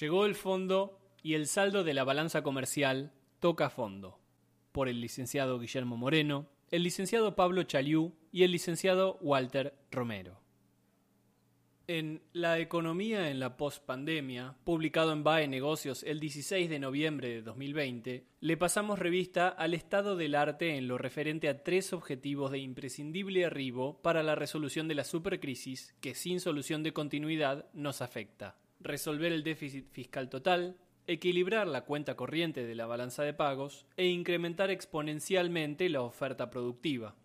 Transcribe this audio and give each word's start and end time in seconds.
Llegó 0.00 0.26
el 0.26 0.34
fondo 0.34 0.98
y 1.22 1.34
el 1.34 1.46
saldo 1.46 1.84
de 1.84 1.94
la 1.94 2.02
balanza 2.02 2.42
comercial 2.42 3.12
toca 3.38 3.70
fondo. 3.70 4.18
Por 4.72 4.88
el 4.88 5.00
licenciado 5.00 5.60
Guillermo 5.60 5.96
Moreno, 5.96 6.48
el 6.72 6.82
licenciado 6.82 7.36
Pablo 7.36 7.62
Chaliú 7.62 8.12
y 8.32 8.42
el 8.42 8.50
licenciado 8.50 9.18
Walter 9.20 9.78
Romero. 9.92 10.40
En 11.86 12.22
La 12.32 12.58
economía 12.58 13.30
en 13.30 13.38
la 13.38 13.56
postpandemia, 13.56 14.56
publicado 14.64 15.12
en 15.12 15.22
BAE 15.22 15.46
Negocios 15.46 16.02
el 16.02 16.18
16 16.18 16.70
de 16.70 16.78
noviembre 16.80 17.28
de 17.28 17.42
2020, 17.42 18.26
le 18.40 18.56
pasamos 18.56 18.98
revista 18.98 19.48
al 19.48 19.74
estado 19.74 20.16
del 20.16 20.34
arte 20.34 20.76
en 20.76 20.88
lo 20.88 20.98
referente 20.98 21.48
a 21.48 21.62
tres 21.62 21.92
objetivos 21.92 22.50
de 22.50 22.58
imprescindible 22.58 23.44
arribo 23.44 24.00
para 24.02 24.24
la 24.24 24.34
resolución 24.34 24.88
de 24.88 24.94
la 24.96 25.04
supercrisis 25.04 25.94
que 26.00 26.14
sin 26.14 26.40
solución 26.40 26.82
de 26.82 26.92
continuidad 26.92 27.66
nos 27.74 28.02
afecta 28.02 28.56
resolver 28.84 29.32
el 29.32 29.42
déficit 29.42 29.90
fiscal 29.90 30.28
total, 30.28 30.76
equilibrar 31.06 31.66
la 31.66 31.84
cuenta 31.84 32.14
corriente 32.14 32.64
de 32.64 32.74
la 32.74 32.86
balanza 32.86 33.24
de 33.24 33.34
pagos 33.34 33.86
e 33.96 34.06
incrementar 34.06 34.70
exponencialmente 34.70 35.88
la 35.88 36.02
oferta 36.02 36.50
productiva. 36.50 37.16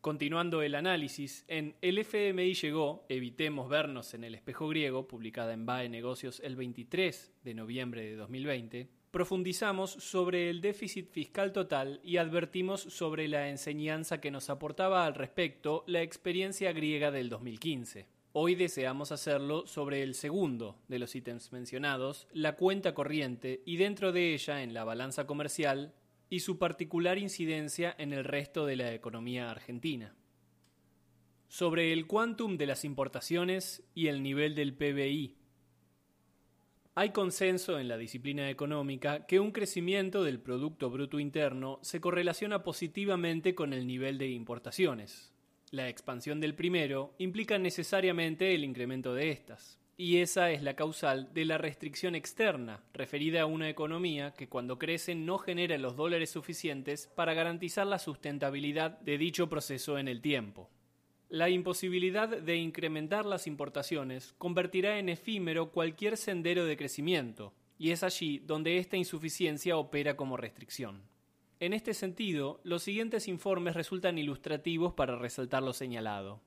Continuando 0.00 0.62
el 0.62 0.74
análisis, 0.74 1.44
en 1.46 1.76
El 1.80 1.98
FMI 1.98 2.54
llegó, 2.54 3.06
evitemos 3.08 3.68
vernos 3.68 4.14
en 4.14 4.24
el 4.24 4.34
espejo 4.34 4.66
griego, 4.66 5.06
publicada 5.06 5.52
en 5.52 5.64
BAE 5.64 5.88
Negocios 5.88 6.40
el 6.44 6.56
23 6.56 7.32
de 7.44 7.54
noviembre 7.54 8.04
de 8.04 8.16
2020, 8.16 8.88
profundizamos 9.12 9.90
sobre 9.90 10.50
el 10.50 10.60
déficit 10.60 11.08
fiscal 11.10 11.52
total 11.52 12.00
y 12.02 12.16
advertimos 12.16 12.80
sobre 12.80 13.28
la 13.28 13.48
enseñanza 13.48 14.20
que 14.20 14.30
nos 14.30 14.50
aportaba 14.50 15.06
al 15.06 15.14
respecto 15.14 15.84
la 15.86 16.02
experiencia 16.02 16.72
griega 16.72 17.12
del 17.12 17.28
2015. 17.28 18.08
Hoy 18.34 18.54
deseamos 18.54 19.12
hacerlo 19.12 19.66
sobre 19.66 20.02
el 20.02 20.14
segundo 20.14 20.78
de 20.88 20.98
los 20.98 21.14
ítems 21.14 21.52
mencionados, 21.52 22.26
la 22.32 22.56
cuenta 22.56 22.94
corriente, 22.94 23.62
y 23.66 23.76
dentro 23.76 24.10
de 24.10 24.32
ella 24.32 24.62
en 24.62 24.72
la 24.72 24.84
balanza 24.84 25.26
comercial 25.26 25.92
y 26.30 26.40
su 26.40 26.56
particular 26.56 27.18
incidencia 27.18 27.94
en 27.98 28.14
el 28.14 28.24
resto 28.24 28.64
de 28.64 28.76
la 28.76 28.94
economía 28.94 29.50
argentina. 29.50 30.16
Sobre 31.48 31.92
el 31.92 32.06
quantum 32.06 32.56
de 32.56 32.64
las 32.64 32.86
importaciones 32.86 33.84
y 33.94 34.06
el 34.06 34.22
nivel 34.22 34.54
del 34.54 34.72
PBI. 34.72 35.36
Hay 36.94 37.10
consenso 37.10 37.78
en 37.78 37.88
la 37.88 37.98
disciplina 37.98 38.48
económica 38.48 39.26
que 39.26 39.40
un 39.40 39.50
crecimiento 39.50 40.24
del 40.24 40.40
Producto 40.40 40.88
Bruto 40.88 41.20
Interno 41.20 41.80
se 41.82 42.00
correlaciona 42.00 42.64
positivamente 42.64 43.54
con 43.54 43.74
el 43.74 43.86
nivel 43.86 44.16
de 44.16 44.28
importaciones, 44.28 45.34
la 45.72 45.88
expansión 45.88 46.38
del 46.38 46.54
primero 46.54 47.14
implica 47.16 47.58
necesariamente 47.58 48.54
el 48.54 48.62
incremento 48.62 49.14
de 49.14 49.30
estas, 49.30 49.78
y 49.96 50.18
esa 50.18 50.50
es 50.50 50.62
la 50.62 50.76
causal 50.76 51.32
de 51.32 51.46
la 51.46 51.56
restricción 51.56 52.14
externa, 52.14 52.84
referida 52.92 53.40
a 53.40 53.46
una 53.46 53.70
economía 53.70 54.34
que 54.34 54.50
cuando 54.50 54.78
crece 54.78 55.14
no 55.14 55.38
genera 55.38 55.78
los 55.78 55.96
dólares 55.96 56.28
suficientes 56.28 57.10
para 57.14 57.32
garantizar 57.32 57.86
la 57.86 57.98
sustentabilidad 57.98 59.00
de 59.00 59.16
dicho 59.16 59.48
proceso 59.48 59.98
en 59.98 60.08
el 60.08 60.20
tiempo. 60.20 60.68
La 61.30 61.48
imposibilidad 61.48 62.28
de 62.28 62.56
incrementar 62.56 63.24
las 63.24 63.46
importaciones 63.46 64.34
convertirá 64.36 64.98
en 64.98 65.08
efímero 65.08 65.70
cualquier 65.70 66.18
sendero 66.18 66.66
de 66.66 66.76
crecimiento, 66.76 67.54
y 67.78 67.92
es 67.92 68.02
allí 68.02 68.40
donde 68.40 68.76
esta 68.76 68.98
insuficiencia 68.98 69.78
opera 69.78 70.16
como 70.18 70.36
restricción. 70.36 71.00
En 71.62 71.72
este 71.74 71.94
sentido, 71.94 72.60
los 72.64 72.82
siguientes 72.82 73.28
informes 73.28 73.74
resultan 73.74 74.18
ilustrativos 74.18 74.94
para 74.94 75.14
resaltar 75.14 75.62
lo 75.62 75.72
señalado. 75.72 76.42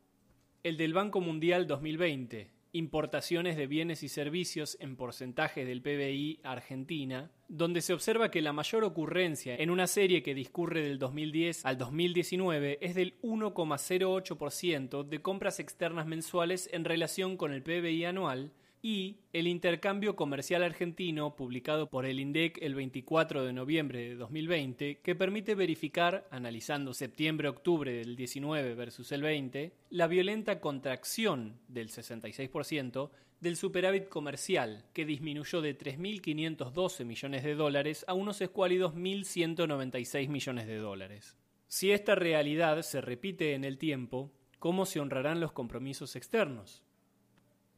El 0.62 0.76
del 0.76 0.94
Banco 0.94 1.22
Mundial 1.22 1.68
2020, 1.68 2.52
Importaciones 2.74 3.56
de 3.56 3.66
bienes 3.66 4.04
y 4.04 4.10
servicios 4.10 4.76
en 4.82 4.98
porcentajes 4.98 5.66
del 5.66 5.82
PBI 5.82 6.42
Argentina, 6.44 7.32
donde 7.48 7.80
se 7.80 7.94
observa 7.94 8.30
que 8.30 8.42
la 8.42 8.52
mayor 8.52 8.84
ocurrencia 8.84 9.56
en 9.56 9.70
una 9.70 9.88
serie 9.88 10.22
que 10.22 10.36
discurre 10.36 10.82
del 10.82 11.00
2010 11.00 11.66
al 11.66 11.78
2019 11.78 12.80
es 12.82 12.94
del 12.94 13.18
1,08% 13.22 15.04
de 15.06 15.22
compras 15.22 15.62
externas 15.62 16.08
mensuales 16.08 16.70
en 16.74 16.84
relación 16.84 17.38
con 17.38 17.54
el 17.54 17.64
PBI 17.64 18.04
anual 18.04 18.52
y 18.86 19.18
el 19.34 19.48
intercambio 19.48 20.16
comercial 20.16 20.62
argentino 20.62 21.36
publicado 21.36 21.90
por 21.90 22.06
el 22.06 22.20
INDEC 22.20 22.60
el 22.62 22.76
24 22.76 23.44
de 23.44 23.52
noviembre 23.52 24.10
de 24.10 24.16
2020 24.16 25.00
que 25.00 25.16
permite 25.16 25.56
verificar, 25.56 26.28
analizando 26.30 26.94
septiembre-octubre 26.94 27.92
del 27.92 28.16
19 28.16 28.76
versus 28.76 29.12
el 29.12 29.24
20, 29.24 29.74
la 29.90 30.06
violenta 30.06 30.60
contracción 30.60 31.58
del 31.68 31.90
66% 31.90 33.10
del 33.40 33.58
superávit 33.58 34.08
comercial 34.08 34.86
que 34.94 35.04
disminuyó 35.04 35.62
de 35.62 35.76
3.512 35.76 37.06
millones 37.06 37.44
de 37.44 37.56
dólares 37.56 38.06
a 38.08 38.14
unos 38.14 38.40
escuálidos 38.40 38.94
1.196 38.94 40.30
millones 40.30 40.68
de 40.68 40.78
dólares. 40.78 41.36
Si 41.68 41.92
esta 41.92 42.14
realidad 42.14 42.84
se 42.84 43.02
repite 43.02 43.56
en 43.56 43.64
el 43.64 43.80
tiempo, 43.80 44.32
¿cómo 44.60 44.86
se 44.86 45.00
honrarán 45.00 45.40
los 45.40 45.54
compromisos 45.54 46.16
externos? 46.16 46.85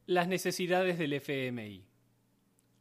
Las 0.08 0.26
necesidades 0.26 0.96
del 0.96 1.12
FMI. 1.12 1.84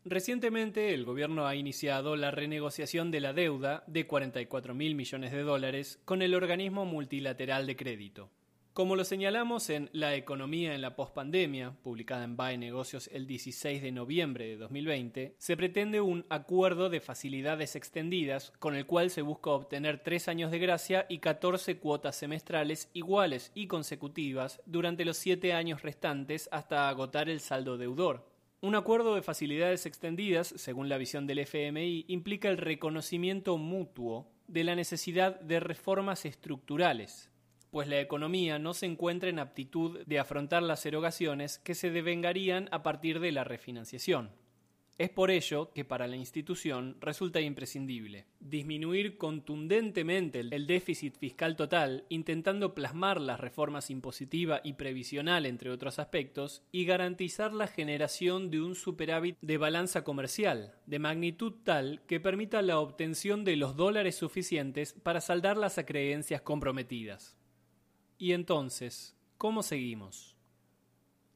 Recientemente 0.05 0.93
el 0.93 1.03
gobierno 1.03 1.45
ha 1.45 1.57
iniciado 1.57 2.15
la 2.15 2.31
renegociación 2.31 3.11
de 3.11 3.19
la 3.19 3.33
deuda 3.33 3.83
de 3.85 4.07
44 4.07 4.73
mil 4.73 4.95
millones 4.95 5.33
de 5.33 5.41
dólares 5.41 5.99
con 6.05 6.21
el 6.21 6.33
organismo 6.33 6.85
multilateral 6.85 7.67
de 7.67 7.75
crédito. 7.75 8.31
Como 8.77 8.95
lo 8.95 9.05
señalamos 9.05 9.71
en 9.71 9.89
La 9.91 10.13
economía 10.13 10.75
en 10.75 10.81
la 10.81 10.95
pospandemia, 10.95 11.71
publicada 11.81 12.23
en 12.25 12.37
BAE 12.37 12.59
Negocios 12.59 13.09
el 13.11 13.25
16 13.25 13.81
de 13.81 13.91
noviembre 13.91 14.45
de 14.45 14.57
2020, 14.57 15.33
se 15.35 15.57
pretende 15.57 15.99
un 15.99 16.27
acuerdo 16.29 16.91
de 16.91 16.99
facilidades 16.99 17.75
extendidas 17.75 18.53
con 18.59 18.75
el 18.75 18.85
cual 18.85 19.09
se 19.09 19.23
busca 19.23 19.49
obtener 19.49 20.03
tres 20.03 20.27
años 20.27 20.51
de 20.51 20.59
gracia 20.59 21.07
y 21.09 21.17
14 21.17 21.79
cuotas 21.79 22.17
semestrales 22.17 22.91
iguales 22.93 23.51
y 23.55 23.65
consecutivas 23.65 24.61
durante 24.67 25.05
los 25.05 25.17
siete 25.17 25.53
años 25.53 25.81
restantes 25.81 26.47
hasta 26.51 26.87
agotar 26.87 27.29
el 27.29 27.39
saldo 27.39 27.79
deudor. 27.79 28.29
Un 28.61 28.75
acuerdo 28.75 29.15
de 29.15 29.23
facilidades 29.23 29.87
extendidas, 29.87 30.53
según 30.55 30.87
la 30.87 30.99
visión 30.99 31.25
del 31.25 31.39
FMI, 31.39 32.05
implica 32.09 32.47
el 32.47 32.59
reconocimiento 32.59 33.57
mutuo 33.57 34.29
de 34.47 34.63
la 34.63 34.75
necesidad 34.75 35.39
de 35.39 35.59
reformas 35.59 36.25
estructurales, 36.25 37.31
pues 37.77 37.89
la 37.89 38.01
economía 38.01 38.57
no 38.57 38.73
se 38.73 38.87
encuentra 38.87 39.29
en 39.29 39.37
aptitud 39.37 39.99
de 40.07 40.17
afrontar 40.17 40.63
las 40.63 40.83
erogaciones 40.87 41.59
que 41.59 41.75
se 41.75 41.91
devengarían 41.91 42.69
a 42.71 42.81
partir 42.81 43.19
de 43.19 43.31
la 43.31 43.43
refinanciación. 43.43 44.31
Es 44.97 45.11
por 45.11 45.29
ello 45.29 45.71
que 45.75 45.85
para 45.85 46.07
la 46.07 46.15
institución 46.15 46.97
resulta 46.99 47.39
imprescindible 47.39 48.25
disminuir 48.39 49.19
contundentemente 49.19 50.39
el 50.39 50.65
déficit 50.65 51.17
fiscal 51.19 51.55
total, 51.55 52.05
intentando 52.09 52.73
plasmar 52.73 53.21
las 53.21 53.39
reformas 53.39 53.91
impositiva 53.91 54.59
y 54.63 54.73
previsional, 54.73 55.45
entre 55.45 55.69
otros 55.69 55.99
aspectos, 55.99 56.63
y 56.71 56.85
garantizar 56.85 57.53
la 57.53 57.67
generación 57.67 58.49
de 58.49 58.59
un 58.59 58.73
superávit 58.73 59.37
de 59.41 59.57
balanza 59.59 60.03
comercial, 60.03 60.73
de 60.87 60.97
magnitud 60.97 61.53
tal 61.63 62.01
que 62.07 62.19
permita 62.19 62.63
la 62.63 62.79
obtención 62.79 63.43
de 63.43 63.55
los 63.55 63.75
dólares 63.75 64.15
suficientes 64.15 64.93
para 64.93 65.21
saldar 65.21 65.57
las 65.57 65.77
acreencias 65.77 66.41
comprometidas. 66.41 67.36
Y 68.19 68.33
entonces, 68.33 69.15
¿cómo 69.37 69.61
seguimos? 69.61 70.35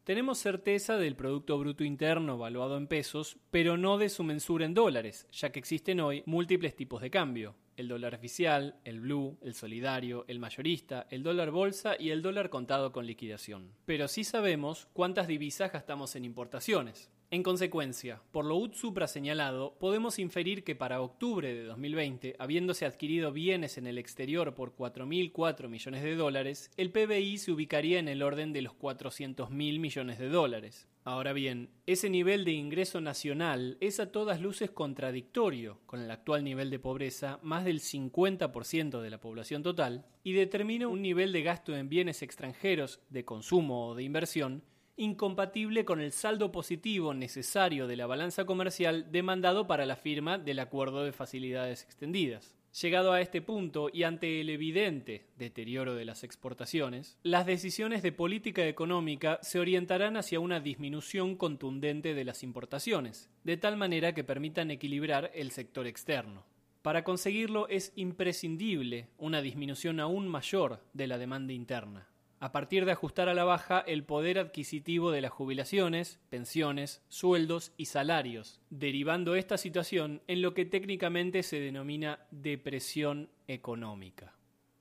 Tenemos 0.04 0.40
certeza 0.40 0.98
del 0.98 1.16
Producto 1.16 1.60
Bruto 1.60 1.84
Interno 1.84 2.40
valuado 2.40 2.76
en 2.76 2.88
pesos, 2.88 3.38
pero 3.52 3.78
no 3.78 4.00
de 4.00 4.10
su 4.10 4.24
mensura 4.24 4.66
en 4.66 4.74
dólares, 4.74 5.28
ya 5.32 5.52
que 5.52 5.60
existen 5.60 6.00
hoy 6.00 6.24
múltiples 6.26 6.76
tipos 6.76 7.04
de 7.04 7.12
cambio. 7.12 7.56
El 7.78 7.88
dólar 7.88 8.16
oficial, 8.16 8.80
el 8.84 9.00
blue, 9.00 9.38
el 9.44 9.54
solidario, 9.54 10.26
el 10.28 10.40
mayorista, 10.40 11.06
el 11.12 11.22
dólar 11.22 11.52
bolsa 11.52 11.96
y 12.00 12.10
el 12.10 12.24
dólar 12.24 12.50
contado 12.50 12.92
con 12.92 13.06
liquidación. 13.06 13.72
Pero 13.86 14.08
sí 14.08 14.24
sabemos 14.24 14.88
cuántas 14.94 15.28
divisas 15.28 15.72
gastamos 15.72 16.16
en 16.16 16.26
importaciones. 16.26 17.12
En 17.34 17.44
consecuencia, 17.44 18.22
por 18.34 18.44
lo 18.44 18.58
UT 18.58 18.74
supra 18.74 19.08
señalado, 19.08 19.78
podemos 19.80 20.20
inferir 20.20 20.66
que 20.66 20.76
para 20.76 21.00
octubre 21.00 21.54
de 21.54 21.64
2020, 21.64 22.36
habiéndose 22.38 22.86
adquirido 22.86 23.32
bienes 23.32 23.78
en 23.78 23.88
el 23.88 23.98
exterior 23.98 24.54
por 24.54 24.76
4.004 24.76 25.70
millones 25.70 26.04
de 26.04 26.16
dólares, 26.16 26.70
el 26.76 26.92
PBI 26.92 27.38
se 27.38 27.54
ubicaría 27.54 28.00
en 28.00 28.10
el 28.10 28.22
orden 28.22 28.52
de 28.52 28.62
los 28.62 28.74
400.000 28.74 29.48
millones 29.80 30.20
de 30.20 30.28
dólares. 30.28 30.90
Ahora 31.06 31.32
bien, 31.32 31.70
ese 31.86 32.10
nivel 32.10 32.44
de 32.44 32.52
ingreso 32.52 33.00
nacional 33.00 33.78
es 33.80 34.02
a 34.02 34.12
todas 34.12 34.42
luces 34.42 34.70
contradictorio 34.70 35.80
con 35.86 36.02
el 36.02 36.12
actual 36.12 36.44
nivel 36.44 36.70
de 36.70 36.80
pobreza, 36.80 37.40
más 37.44 37.64
del 37.64 37.80
50% 37.80 39.00
de 39.00 39.10
la 39.10 39.22
población 39.22 39.64
total, 39.64 40.06
y 40.22 40.34
determina 40.34 40.90
un 40.90 41.02
nivel 41.02 41.32
de 41.32 41.44
gasto 41.44 41.78
en 41.78 41.88
bienes 41.88 42.24
extranjeros, 42.24 43.00
de 43.10 43.24
consumo 43.24 43.88
o 43.88 43.96
de 43.96 44.04
inversión, 44.04 44.64
incompatible 44.98 45.86
con 45.86 46.02
el 46.02 46.12
saldo 46.12 46.52
positivo 46.52 47.14
necesario 47.14 47.88
de 47.88 47.96
la 47.96 48.08
balanza 48.08 48.46
comercial 48.46 49.12
demandado 49.12 49.68
para 49.68 49.86
la 49.86 49.96
firma 49.96 50.38
del 50.38 50.60
acuerdo 50.60 51.04
de 51.04 51.12
facilidades 51.12 51.84
extendidas. 51.84 52.56
Llegado 52.80 53.12
a 53.12 53.20
este 53.20 53.42
punto 53.42 53.90
y 53.92 54.04
ante 54.04 54.40
el 54.40 54.50
evidente 54.50 55.26
deterioro 55.38 55.94
de 55.94 56.06
las 56.06 56.24
exportaciones, 56.24 57.18
las 57.22 57.46
decisiones 57.46 58.02
de 58.02 58.14
política 58.14 58.66
económica 58.66 59.40
se 59.42 59.60
orientarán 59.60 60.16
hacia 60.16 60.40
una 60.40 60.62
disminución 60.62 61.36
contundente 61.36 62.14
de 62.14 62.24
las 62.24 62.44
importaciones, 62.44 63.30
de 63.44 63.58
tal 63.58 63.76
manera 63.76 64.14
que 64.14 64.24
permitan 64.24 64.72
equilibrar 64.72 65.32
el 65.34 65.52
sector 65.52 65.86
externo. 65.86 66.46
Para 66.82 67.04
conseguirlo 67.04 67.68
es 67.68 67.92
imprescindible 67.96 69.10
una 69.18 69.42
disminución 69.42 70.00
aún 70.00 70.30
mayor 70.30 70.82
de 70.94 71.08
la 71.08 71.18
demanda 71.18 71.52
interna 71.54 72.11
a 72.42 72.52
partir 72.52 72.86
de 72.86 72.92
ajustar 72.92 73.30
a 73.30 73.36
la 73.36 73.44
baja 73.44 73.82
el 73.86 74.04
poder 74.04 74.40
adquisitivo 74.40 75.12
de 75.12 75.22
las 75.22 75.32
jubilaciones, 75.32 76.20
pensiones, 76.32 77.04
sueldos 77.08 77.72
y 77.78 77.86
salarios, 77.86 78.60
derivando 78.72 79.36
esta 79.36 79.60
situación 79.60 80.24
en 80.26 80.42
lo 80.42 80.56
que 80.56 80.66
técnicamente 80.66 81.44
se 81.44 81.60
denomina 81.60 82.26
depresión 82.32 83.30
económica. 83.48 84.34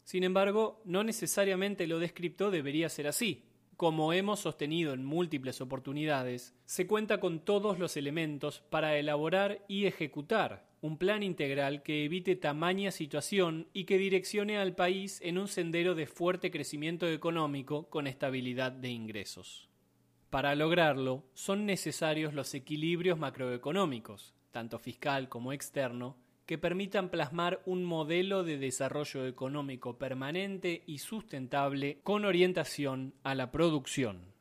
Sin 0.05 0.25
embargo, 0.25 0.81
no 0.87 1.05
necesariamente 1.05 1.87
lo 1.87 1.99
descripto 1.99 2.51
debería 2.51 2.89
ser 2.89 3.07
así. 3.07 3.45
Como 3.81 4.13
hemos 4.13 4.41
sostenido 4.41 4.93
en 4.93 5.07
múltiples 5.07 5.63
oportunidades, 5.63 6.55
se 6.67 6.87
cuenta 6.87 7.19
con 7.19 7.41
todos 7.41 7.79
los 7.79 7.97
elementos 7.97 8.61
para 8.69 8.99
elaborar 8.99 9.65
y 9.69 9.87
ejecutar 9.87 10.69
un 10.83 10.99
plan 10.99 11.23
integral 11.23 11.83
que 11.83 12.05
evite 12.05 12.37
tamaña 12.37 12.91
situación 12.91 13.69
y 13.73 13.85
que 13.85 13.97
direccione 13.97 14.59
al 14.59 14.75
país 14.75 15.19
en 15.23 15.39
un 15.39 15.49
sendero 15.49 15.95
de 15.95 16.05
fuerte 16.05 16.51
crecimiento 16.51 17.09
económico 17.09 17.89
con 17.89 18.07
estabilidad 18.07 18.71
de 18.71 18.91
ingresos. 18.91 19.71
Para 20.29 20.55
lograrlo, 20.55 21.25
son 21.33 21.65
necesarios 21.65 22.35
los 22.35 22.53
equilibrios 22.53 23.19
macroeconómicos, 23.19 24.35
tanto 24.51 24.79
fiscal 24.79 25.31
como 25.31 25.55
externo, 25.55 26.19
que 26.51 26.59
permitan 26.59 27.11
plasmar 27.11 27.63
un 27.65 27.85
modelo 27.85 28.43
de 28.43 28.59
desarrollo 28.59 29.25
económico 29.25 29.99
permanente 29.99 30.83
y 30.85 30.99
sustentable 30.99 32.01
con 32.03 32.25
orientación 32.25 33.15
a 33.23 33.37
la 33.37 33.53
producción. 33.53 34.35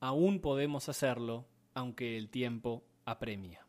Aún 0.00 0.40
podemos 0.40 0.88
hacerlo, 0.88 1.44
aunque 1.74 2.16
el 2.16 2.30
tiempo 2.30 2.84
apremia. 3.04 3.66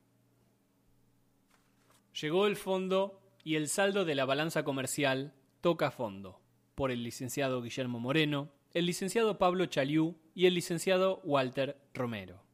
Llegó 2.21 2.47
el 2.47 2.55
fondo 2.55 3.19
y 3.43 3.55
el 3.55 3.67
saldo 3.67 4.05
de 4.05 4.15
la 4.15 4.23
balanza 4.23 4.63
comercial 4.63 5.33
toca 5.59 5.91
fondo, 5.91 6.39
por 6.73 6.89
el 6.89 7.03
licenciado 7.03 7.61
Guillermo 7.61 7.99
Moreno, 7.99 8.49
el 8.73 8.85
licenciado 8.85 9.37
Pablo 9.37 9.65
Chaliú 9.65 10.15
y 10.33 10.45
el 10.45 10.53
licenciado 10.53 11.19
Walter 11.25 11.77
Romero. 11.93 12.46